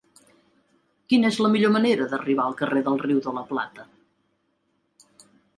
[1.13, 3.89] Quina és la millor manera d'arribar al carrer del Riu de la Plata?